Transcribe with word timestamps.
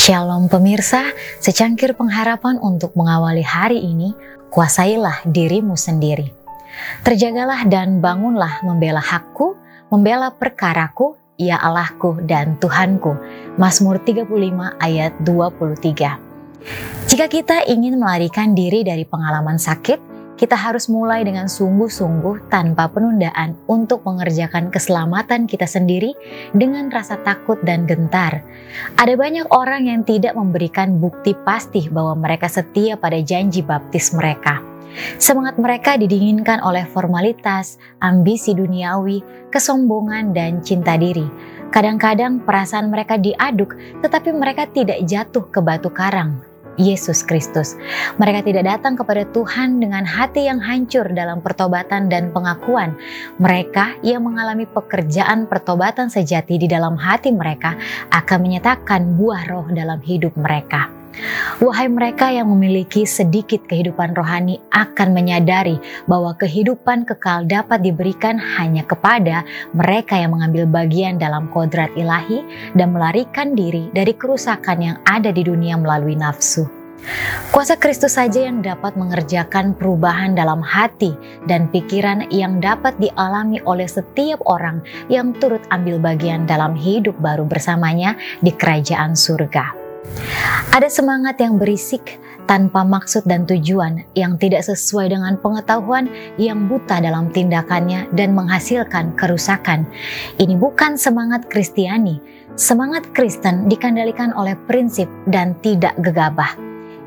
Shalom 0.00 0.48
pemirsa, 0.48 1.12
secangkir 1.44 1.92
pengharapan 1.92 2.56
untuk 2.56 2.96
mengawali 2.96 3.44
hari 3.44 3.84
ini, 3.84 4.16
kuasailah 4.48 5.28
dirimu 5.28 5.76
sendiri. 5.76 6.32
Terjagalah 7.04 7.68
dan 7.68 8.00
bangunlah 8.00 8.64
membela 8.64 9.04
hakku, 9.04 9.60
membela 9.92 10.32
perkaraku, 10.32 11.20
ya 11.36 11.60
Allahku 11.60 12.16
dan 12.24 12.56
Tuhanku. 12.56 13.12
Mazmur 13.60 14.00
35 14.00 14.80
ayat 14.80 15.12
23. 15.20 16.16
Jika 17.04 17.26
kita 17.28 17.68
ingin 17.68 18.00
melarikan 18.00 18.56
diri 18.56 18.80
dari 18.80 19.04
pengalaman 19.04 19.60
sakit, 19.60 20.09
kita 20.40 20.56
harus 20.56 20.88
mulai 20.88 21.20
dengan 21.20 21.52
sungguh-sungguh 21.52 22.48
tanpa 22.48 22.88
penundaan 22.88 23.60
untuk 23.68 24.00
mengerjakan 24.08 24.72
keselamatan 24.72 25.44
kita 25.44 25.68
sendiri 25.68 26.16
dengan 26.56 26.88
rasa 26.88 27.20
takut 27.20 27.60
dan 27.60 27.84
gentar. 27.84 28.40
Ada 28.96 29.20
banyak 29.20 29.52
orang 29.52 29.92
yang 29.92 30.00
tidak 30.00 30.32
memberikan 30.32 30.96
bukti 30.96 31.36
pasti 31.44 31.92
bahwa 31.92 32.16
mereka 32.16 32.48
setia 32.48 32.96
pada 32.96 33.20
janji 33.20 33.60
baptis 33.60 34.16
mereka. 34.16 34.64
Semangat 35.20 35.60
mereka 35.60 36.00
didinginkan 36.00 36.64
oleh 36.64 36.88
formalitas, 36.88 37.76
ambisi 38.00 38.56
duniawi, 38.56 39.20
kesombongan, 39.52 40.32
dan 40.32 40.64
cinta 40.64 40.96
diri. 40.96 41.28
Kadang-kadang 41.70 42.42
perasaan 42.42 42.90
mereka 42.90 43.20
diaduk, 43.20 43.76
tetapi 44.02 44.34
mereka 44.34 44.66
tidak 44.66 45.04
jatuh 45.06 45.46
ke 45.52 45.60
batu 45.62 45.92
karang. 45.92 46.49
Yesus 46.80 47.20
Kristus. 47.20 47.76
Mereka 48.16 48.48
tidak 48.48 48.64
datang 48.64 48.96
kepada 48.96 49.28
Tuhan 49.28 49.84
dengan 49.84 50.08
hati 50.08 50.48
yang 50.48 50.58
hancur 50.64 51.04
dalam 51.12 51.44
pertobatan 51.44 52.08
dan 52.08 52.32
pengakuan. 52.32 52.96
Mereka 53.36 54.00
yang 54.00 54.24
mengalami 54.24 54.64
pekerjaan 54.64 55.44
pertobatan 55.44 56.08
sejati 56.08 56.56
di 56.56 56.66
dalam 56.66 56.96
hati 56.96 57.28
mereka 57.36 57.76
akan 58.08 58.38
menyatakan 58.40 59.20
buah 59.20 59.44
roh 59.52 59.68
dalam 59.68 60.00
hidup 60.00 60.32
mereka. 60.40 60.99
Wahai 61.60 61.90
mereka 61.90 62.30
yang 62.30 62.48
memiliki 62.48 63.04
sedikit 63.04 63.66
kehidupan 63.66 64.14
rohani 64.14 64.62
akan 64.70 65.12
menyadari 65.12 65.76
bahwa 66.06 66.32
kehidupan 66.38 67.04
kekal 67.04 67.44
dapat 67.44 67.82
diberikan 67.84 68.38
hanya 68.38 68.86
kepada 68.86 69.42
mereka 69.74 70.16
yang 70.16 70.32
mengambil 70.32 70.64
bagian 70.70 71.18
dalam 71.18 71.50
kodrat 71.50 71.90
ilahi 71.98 72.46
dan 72.78 72.94
melarikan 72.94 73.52
diri 73.58 73.90
dari 73.92 74.14
kerusakan 74.14 74.78
yang 74.80 74.96
ada 75.04 75.34
di 75.34 75.42
dunia 75.42 75.76
melalui 75.76 76.14
nafsu. 76.14 76.64
Kuasa 77.50 77.80
Kristus 77.80 78.20
saja 78.20 78.44
yang 78.44 78.60
dapat 78.60 78.94
mengerjakan 78.94 79.72
perubahan 79.72 80.36
dalam 80.36 80.60
hati 80.60 81.16
dan 81.48 81.66
pikiran 81.72 82.28
yang 82.28 82.60
dapat 82.60 82.92
dialami 83.00 83.58
oleh 83.64 83.88
setiap 83.88 84.38
orang 84.44 84.84
yang 85.08 85.32
turut 85.40 85.64
ambil 85.72 85.96
bagian 85.96 86.44
dalam 86.44 86.76
hidup 86.76 87.16
baru 87.18 87.48
bersamanya 87.48 88.14
di 88.44 88.52
kerajaan 88.52 89.16
surga. 89.16 89.89
Ada 90.70 90.88
semangat 90.88 91.36
yang 91.42 91.58
berisik 91.58 92.20
tanpa 92.48 92.82
maksud 92.82 93.26
dan 93.30 93.46
tujuan 93.46 94.02
yang 94.18 94.34
tidak 94.40 94.66
sesuai 94.66 95.14
dengan 95.14 95.38
pengetahuan 95.38 96.10
yang 96.34 96.66
buta 96.66 96.98
dalam 96.98 97.30
tindakannya 97.30 98.10
dan 98.14 98.34
menghasilkan 98.34 99.14
kerusakan. 99.14 99.86
Ini 100.38 100.58
bukan 100.58 100.98
semangat 100.98 101.46
Kristiani. 101.46 102.18
Semangat 102.58 103.06
Kristen 103.14 103.70
dikendalikan 103.70 104.34
oleh 104.34 104.58
prinsip 104.66 105.06
dan 105.30 105.54
tidak 105.62 105.94
gegabah. 106.02 106.58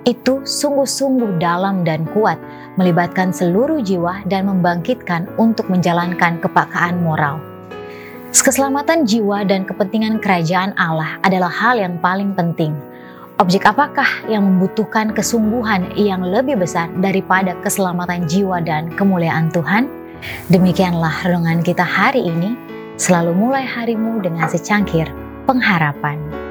Itu 0.04 0.44
sungguh-sungguh 0.44 1.40
dalam 1.40 1.88
dan 1.88 2.04
kuat, 2.12 2.36
melibatkan 2.76 3.32
seluruh 3.32 3.80
jiwa 3.80 4.24
dan 4.28 4.48
membangkitkan 4.52 5.28
untuk 5.40 5.72
menjalankan 5.72 6.40
kepakaan 6.44 7.00
moral. 7.00 7.53
Keselamatan 8.34 9.06
jiwa 9.06 9.46
dan 9.46 9.62
kepentingan 9.62 10.18
kerajaan 10.18 10.74
Allah 10.74 11.22
adalah 11.22 11.54
hal 11.54 11.78
yang 11.78 12.02
paling 12.02 12.34
penting. 12.34 12.74
Objek 13.38 13.62
apakah 13.64 14.10
yang 14.26 14.42
membutuhkan 14.42 15.14
kesungguhan 15.14 15.94
yang 15.94 16.26
lebih 16.26 16.58
besar 16.58 16.90
daripada 16.98 17.54
keselamatan 17.62 18.26
jiwa 18.26 18.58
dan 18.60 18.90
kemuliaan 18.98 19.54
Tuhan? 19.54 19.86
Demikianlah 20.50 21.24
renungan 21.24 21.62
kita 21.62 21.86
hari 21.88 22.26
ini. 22.26 22.58
Selalu 23.00 23.32
mulai 23.38 23.64
harimu 23.70 24.20
dengan 24.20 24.50
secangkir 24.50 25.08
pengharapan. 25.48 26.43